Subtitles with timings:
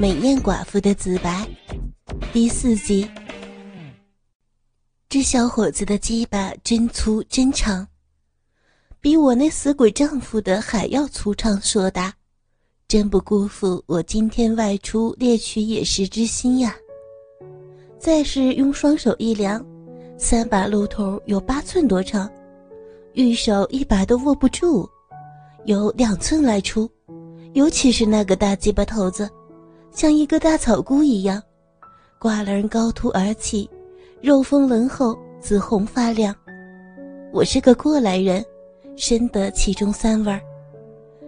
[0.00, 1.44] 美艳寡妇的自白，
[2.32, 3.08] 第四集。
[5.08, 7.84] 这小伙子的鸡巴真粗真长，
[9.00, 12.14] 比我那死鬼丈夫的还要粗长硕大，
[12.86, 16.76] 真不辜负我今天外出猎取野食之心呀！
[17.98, 19.66] 再是用双手一量，
[20.16, 22.30] 三把鹿头有八寸多长，
[23.14, 24.88] 玉手一把都握不住，
[25.64, 26.88] 有两寸来粗，
[27.54, 29.28] 尤其是那个大鸡巴头子。
[29.90, 31.42] 像一个大草菇一样，
[32.18, 33.68] 瓜棱高凸而起，
[34.20, 36.34] 肉丰纹厚，紫红发亮。
[37.32, 38.44] 我是个过来人，
[38.96, 40.40] 深得其中三味儿。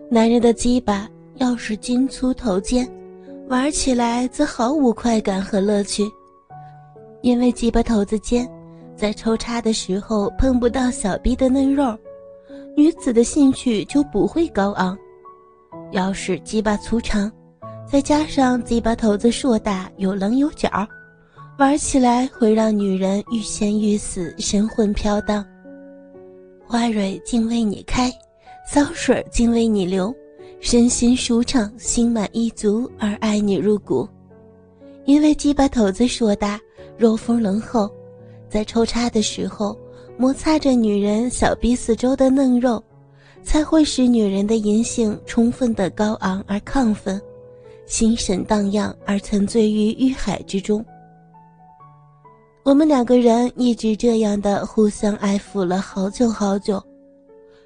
[0.08, 2.88] 男人的鸡巴要是筋粗头尖，
[3.48, 6.10] 玩起来则毫无快感和乐趣，
[7.22, 8.48] 因为鸡巴头子尖，
[8.96, 11.96] 在抽插的时候碰不到小臂的嫩肉，
[12.76, 14.96] 女子的兴趣就不会高昂。
[15.92, 17.30] 要是鸡巴粗长，
[17.90, 20.70] 再加上鸡巴头子硕大有棱有角，
[21.58, 25.44] 玩起来会让女人欲仙欲死，神魂飘荡。
[26.64, 28.08] 花蕊竟为你开，
[28.64, 30.14] 骚水竟为你流，
[30.60, 34.08] 身心舒畅，心满意足而爱你入骨。
[35.04, 36.60] 因为鸡巴头子硕大，
[36.96, 37.90] 肉丰棱厚，
[38.48, 39.76] 在抽插的时候
[40.16, 42.80] 摩擦着女人小臂四周的嫩肉，
[43.42, 47.20] 才会使女人的阴性充分的高昂而亢奋。
[47.90, 50.82] 心神荡漾而沉醉于欲海之中。
[52.62, 56.80] 我们两个人一直这样的互相爱抚了好久好久，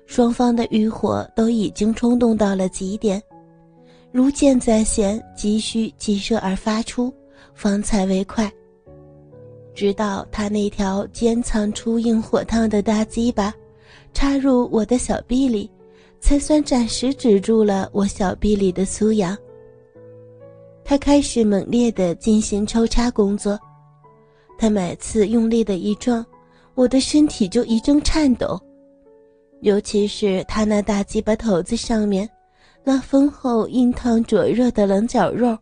[0.06, 3.22] 双方的欲火都已经冲动到了极点，
[4.12, 7.12] 如箭在弦，急需急射而发出，
[7.52, 8.50] 方才为快。
[9.74, 13.52] 直到他那条尖藏出硬火烫的大鸡巴
[14.14, 15.70] 插入我的小臂里，
[16.18, 19.36] 才算暂时止住了我小臂里的酥痒。
[20.84, 23.58] 他开始猛烈地进行抽插工作，
[24.58, 26.24] 他每次用力的一撞，
[26.74, 28.60] 我的身体就一阵颤抖，
[29.62, 32.28] 尤其是他那大鸡巴头子上面
[32.84, 35.56] 那丰厚硬烫灼热的棱角肉，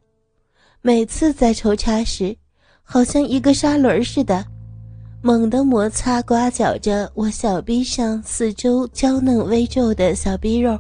[0.80, 2.36] 每次在抽插时，
[2.82, 4.44] 好像一个砂轮似的，
[5.22, 10.76] 猛地摩擦刮绞着我小臂上四周娇嫩微皱的小臂肉，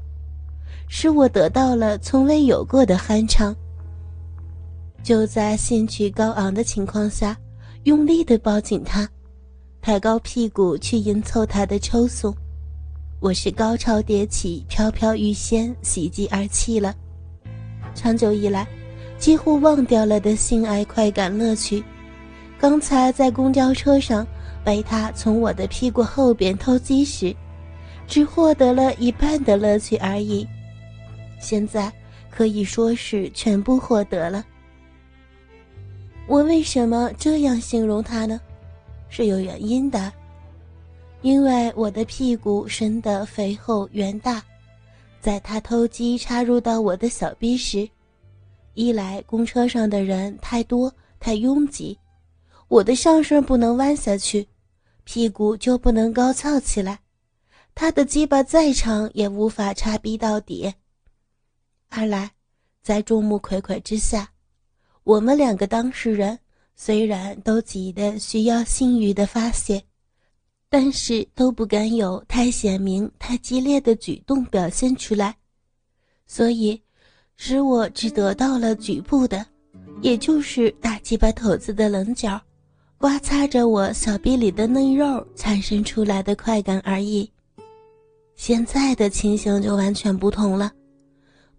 [0.88, 3.54] 使我得到了从未有过的酣畅。
[5.02, 7.36] 就在兴趣高昂的情况下，
[7.84, 9.08] 用力地抱紧他，
[9.80, 12.32] 抬高屁股去迎凑他的抽送。
[13.18, 16.94] 我是高潮迭起，飘飘欲仙，喜极而泣了。
[17.96, 18.64] 长久以来，
[19.18, 21.82] 几乎忘掉了的性爱快感乐趣，
[22.56, 24.24] 刚才在公交车上
[24.64, 27.34] 被他从我的屁股后边偷鸡时，
[28.06, 30.46] 只获得了一半的乐趣而已。
[31.40, 31.92] 现在
[32.30, 34.44] 可以说是全部获得了。
[36.28, 38.40] 我为什么这样形容他呢？
[39.08, 40.10] 是有原因的，
[41.20, 44.42] 因为我的屁股生得肥厚圆大，
[45.20, 47.86] 在他偷鸡插入到我的小臂时，
[48.72, 50.90] 一来公车上的人太多
[51.20, 51.98] 太拥挤，
[52.68, 54.48] 我的上身不能弯下去，
[55.04, 57.00] 屁股就不能高翘起来，
[57.74, 60.72] 他的鸡巴再长也无法插逼到底；
[61.90, 62.30] 二来，
[62.82, 64.31] 在众目睽睽之下。
[65.04, 66.38] 我们两个当事人
[66.74, 69.82] 虽然都急得需要性欲的发泄，
[70.68, 75.36] 但是都不敢有太显明、太激烈的举动表现出来，
[76.26, 76.80] 所以
[77.36, 79.44] 使我只得到了局部的，
[80.00, 82.40] 也就是大鸡巴头子的棱角，
[82.96, 87.28] 刮擦着我小臂里的嫩肉产生出来的快感而已。
[88.36, 90.72] 现在的情形就完全不同了，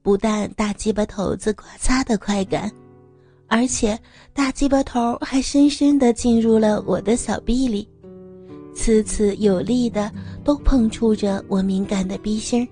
[0.02, 2.72] 不但大鸡巴头子刮擦的快感。
[3.54, 3.98] 而且
[4.34, 7.88] 大鸡巴头还深深地进入了我的小臂里，
[8.74, 10.12] 次次有力的
[10.44, 12.68] 都碰触着我敏感的逼心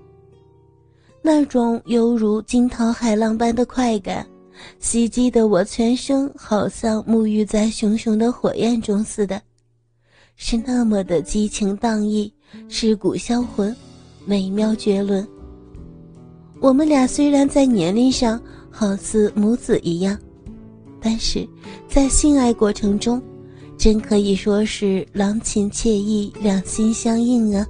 [1.22, 4.26] 那种犹如惊涛骇浪般的快感，
[4.80, 9.40] 袭击的我全身好像沐浴在熊熊的火焰中似的，
[10.34, 12.34] 是那么的激情荡溢，
[12.68, 13.72] 尸骨销魂，
[14.26, 15.24] 美妙绝伦。
[16.60, 20.18] 我们俩虽然在年龄上好似母子一样。
[21.02, 21.46] 但是，
[21.88, 23.20] 在性爱过程中，
[23.76, 27.66] 真可以说是郎情妾意，两心相印啊！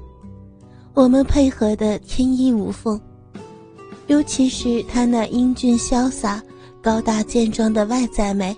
[0.92, 3.00] 我们配合的天衣无缝，
[4.08, 6.42] 尤其是他那英俊潇洒、
[6.82, 8.54] 高大健壮的外在美，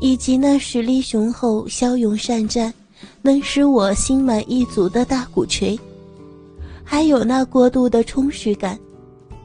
[0.00, 2.72] 以及那实力雄厚、骁勇善战、
[3.20, 5.76] 能使我心满意足的大鼓槌，
[6.84, 8.78] 还有那过度的充实感，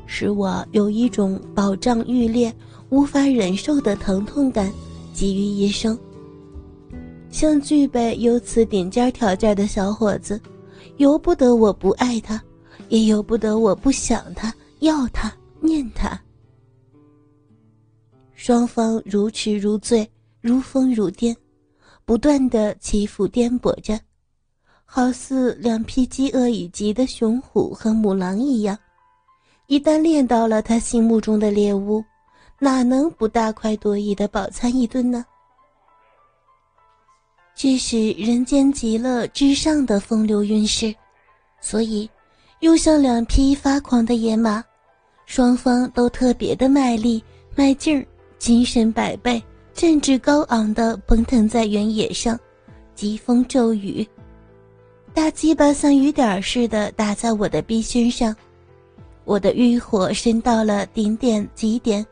[0.06, 2.54] 使我有一种饱胀欲裂。
[2.94, 4.72] 无法忍受的疼痛感
[5.14, 5.98] 集于一身。
[7.32, 10.40] 像具备有此顶尖条件的小伙子，
[10.98, 12.40] 由不得我不爱他，
[12.90, 16.22] 也由不得我不想他、要他、念他。
[18.36, 20.08] 双方如痴如醉，
[20.40, 21.36] 如疯如癫，
[22.06, 24.00] 不断的起伏颠簸着，
[24.86, 28.78] 好似两匹饥饿已极的雄虎和母狼一样。
[29.66, 32.04] 一旦猎到了他心目中的猎物，
[32.60, 35.26] 哪能不大快朵颐的饱餐一顿呢？
[37.56, 40.94] 这是人间极乐之上的风流韵事，
[41.62, 42.10] 所以
[42.62, 44.64] 又像两匹发狂的野马，
[45.26, 47.24] 双方都特别的卖力
[47.56, 48.06] 卖劲儿，
[48.40, 49.42] 精神百倍，
[49.74, 52.40] 战志高昂的奔腾在原野上，
[52.96, 54.08] 疾风骤雨，
[55.14, 58.36] 大鸡巴像雨点似的打在我的臂心上，
[59.26, 62.04] 我的欲火升到了顶点极点，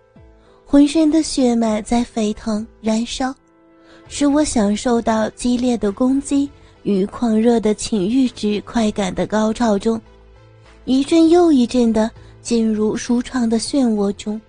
[0.72, 3.36] 浑身的血脉在沸腾燃烧。
[4.08, 6.50] 使我享受到激烈的攻击
[6.84, 10.02] 与狂热的情欲之快感的高潮中，
[10.86, 12.10] 一阵又一阵的
[12.42, 14.40] 进入舒畅的漩涡中，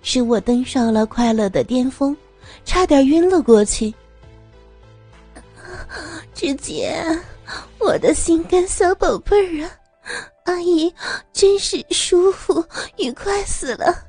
[0.00, 2.16] 使我登上了快乐的巅峰，
[2.64, 3.92] 差点晕了过去。
[6.36, 7.02] 志杰，
[7.80, 9.70] 我的心肝小宝贝儿啊，
[10.44, 10.94] 阿姨
[11.32, 12.64] 真是舒服
[12.96, 14.06] 愉快死了，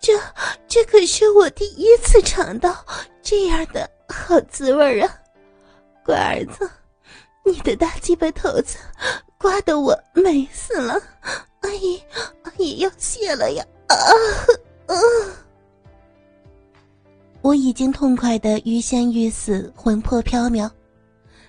[0.00, 0.18] 这
[0.66, 2.84] 这可是我第一次尝到
[3.22, 3.88] 这样的。
[4.12, 5.18] 好滋味啊，
[6.04, 6.68] 乖儿子，
[7.44, 8.76] 你的大鸡巴头子
[9.38, 11.00] 刮得我美死了，
[11.60, 12.02] 阿姨，
[12.42, 13.64] 阿姨要谢了呀！
[13.86, 13.94] 啊，
[14.86, 14.94] 啊！
[17.40, 20.68] 我已经痛快的欲仙欲死，魂魄飘渺，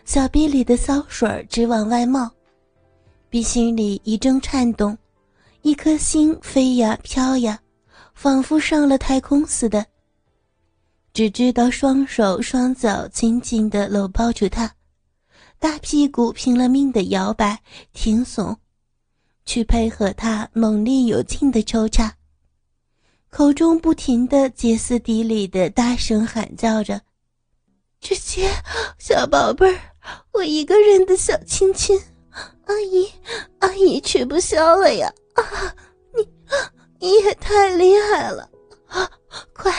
[0.06, 2.30] 小臂里的骚水直往外冒，
[3.27, 4.95] 鼻心里一阵颤动，
[5.63, 7.59] 一颗心飞呀飘呀，
[8.21, 9.83] 仿佛上了太空似的。
[11.12, 14.75] 只知道双手双脚紧紧地搂抱住他，
[15.57, 17.59] 大屁股拼了命地摇摆
[17.94, 18.56] 挺耸，
[19.44, 22.15] 去配合他猛烈有劲的抽插，
[23.31, 27.01] 口中不停地歇斯底里地大声喊叫着
[28.00, 28.51] ：“志杰，
[29.00, 29.81] 小宝贝儿，
[30.33, 32.00] 我一个人的小亲亲，
[32.65, 33.09] 阿姨，
[33.57, 35.12] 阿姨吃不消了呀！
[35.33, 35.75] 啊，
[37.01, 38.50] 你，也太厉害了，
[38.88, 39.09] 啊，
[39.53, 39.74] 快！”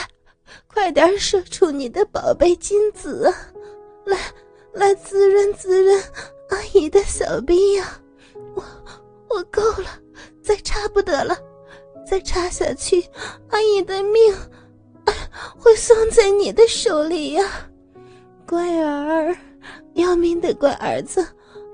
[0.67, 3.31] 快点射出你的宝贝精子，
[4.05, 4.17] 来，
[4.73, 6.03] 来滋润滋润
[6.49, 8.01] 阿姨的小臂呀！
[8.55, 8.63] 我，
[9.29, 9.87] 我够了，
[10.41, 11.37] 再插不得了，
[12.09, 13.05] 再插下去，
[13.49, 14.35] 阿姨的命
[15.59, 17.69] 会送在你的手里呀！
[18.47, 19.37] 乖儿，
[19.93, 21.21] 要命的乖儿子！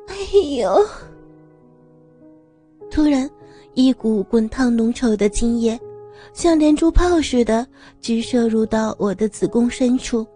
[0.08, 0.16] 哎
[0.58, 0.86] 呦！
[2.92, 3.30] 突然，
[3.80, 5.80] 一股滚烫浓稠的精液。
[6.34, 7.66] 像连珠炮似的
[8.02, 10.28] 直射入到我的子宫深处，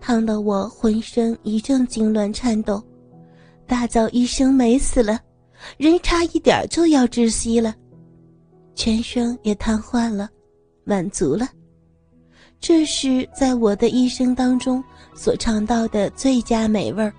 [0.00, 2.80] 烫得我浑身一阵痉挛颤抖，
[3.66, 5.18] 大叫一声美死了，
[5.78, 7.74] 人差一点就要窒息了，
[8.76, 10.30] 全身也瘫痪了，
[10.84, 11.48] 满足了。
[12.60, 14.82] 这是在我的一生当中
[15.12, 17.12] 所尝到的最佳美味儿，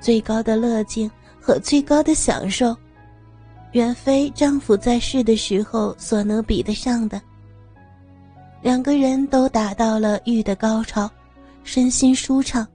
[0.00, 1.10] 最高的乐境
[1.40, 2.74] 和最高的享受。
[3.74, 7.20] 远非丈夫在世的时候所能比得上的。
[8.62, 11.10] 两个人都达到了欲的高潮，
[11.64, 12.66] 身心舒畅，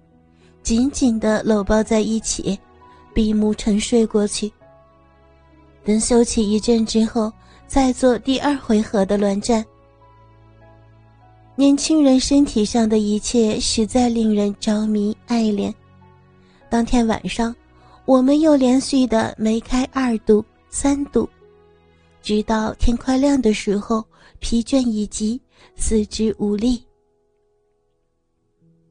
[0.62, 2.60] 紧紧的搂抱在一起，
[3.14, 4.52] 闭目沉睡过去。
[5.86, 7.32] 等休息一阵之后，
[7.66, 9.66] 再做第二回合的乱战。
[11.56, 15.74] 年轻人身体上的一切实在令人着迷爱恋。
[16.70, 17.56] 当天晚上，
[18.04, 20.44] 我们又连续的梅开二度。
[20.70, 21.28] 三度，
[22.22, 24.06] 直到天快亮的时候，
[24.40, 25.42] 疲倦已极，
[25.76, 26.84] 四肢无力。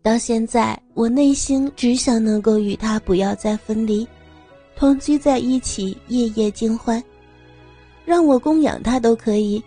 [0.02, 4.06] 到现在，我内心只想能够与他不要再分离，
[4.74, 7.02] 同居在一起，夜夜尽欢，
[8.04, 9.62] 让我供养他都可以。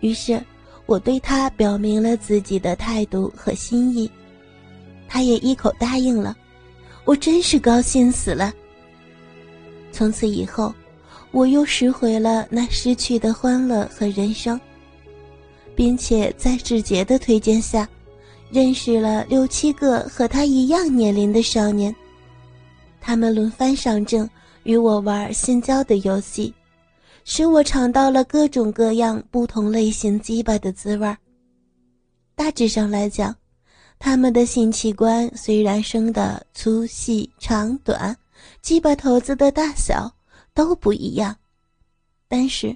[0.00, 0.40] 于是，
[0.86, 4.10] 我对他表明了自己的态度和心意，
[5.08, 6.36] 他也一口答应了。
[7.04, 8.52] 我真是高兴死了。
[9.90, 10.72] 从此以后。
[11.34, 14.58] 我又拾回了那失去的欢乐和人生，
[15.74, 17.88] 并且在志杰的推荐下，
[18.52, 21.92] 认识了六七个和他一样年龄的少年。
[23.00, 24.30] 他们轮番上阵，
[24.62, 26.54] 与我玩性交的游戏，
[27.24, 31.16] 使我尝到了各种各样不同类型鸡巴的滋味
[32.36, 33.34] 大致上来讲，
[33.98, 38.16] 他们的性器官虽然生的粗细长短，
[38.62, 40.13] 鸡巴头子的大小。
[40.54, 41.36] 都不一样，
[42.28, 42.74] 但是，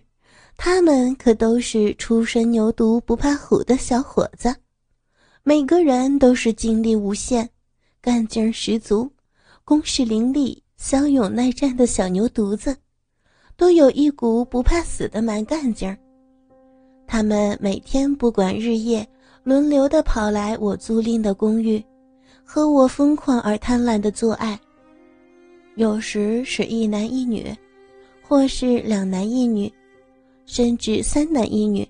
[0.56, 4.54] 他们可都是初生牛犊不怕虎的小伙子，
[5.44, 7.49] 每个人都是精力无限、
[8.00, 9.11] 干劲十足、
[9.64, 12.76] 攻势凌厉、骁勇耐战的小牛犊子，
[13.56, 15.97] 都有一股不怕死的蛮干劲儿。
[17.06, 19.08] 他们每天不管日夜，
[19.44, 21.82] 轮流的跑来我租赁的公寓，
[22.44, 24.58] 和我疯狂而贪婪的做爱。
[25.76, 27.56] 有时是一男一女，
[28.28, 29.73] 或是两男一女，
[30.44, 31.88] 甚至三男一女，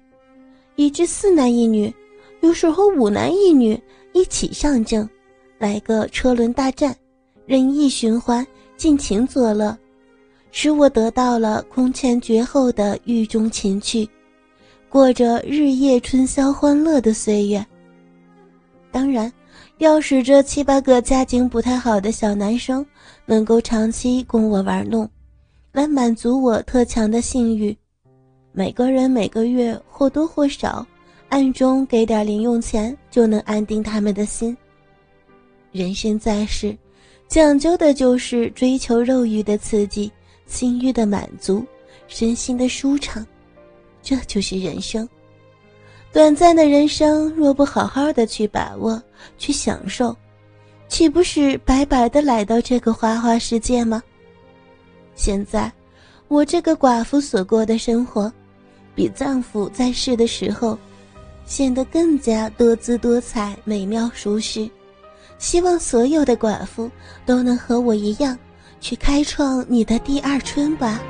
[0.76, 1.92] 以至四男一女，
[2.42, 3.78] 有时候五男一女
[4.12, 5.08] 一起上阵，
[5.58, 6.94] 来个车轮大战，
[7.44, 9.76] 任意循环，尽情作乐，
[10.52, 14.08] 使我得到了空前绝后的狱中情趣。
[14.88, 17.66] 过着日夜春宵欢乐的岁月。
[18.92, 19.30] 当然，
[19.78, 22.86] 要使这七八个家境不太好的小男生
[23.26, 25.10] 能够长期供我玩弄，
[25.72, 27.76] 来满足我特强的性欲，
[28.52, 30.84] 每个人每个月或多或少
[31.28, 34.56] 暗中给点零用钱，就能安定他们的心。
[35.70, 36.76] 人生在世，
[37.28, 40.10] 讲究的就是追求肉欲的刺激、
[40.46, 41.64] 性欲的满足、
[42.06, 43.24] 身心的舒畅。
[44.02, 45.06] 这就是人生，
[46.12, 49.00] 短暂的人生，若不好好的去把握、
[49.36, 50.16] 去享受，
[50.88, 54.02] 岂不是白白的来到这个花花世界吗？
[55.18, 55.70] 现在，
[56.28, 58.32] 我这个寡妇所过的生活，
[58.94, 60.78] 比丈夫在世的时候，
[61.44, 64.70] 显得更加多姿多彩、美妙舒适。
[65.36, 66.88] 希望所有的寡妇
[67.26, 68.38] 都能和我一样，
[68.80, 71.02] 去开创你的第二春吧。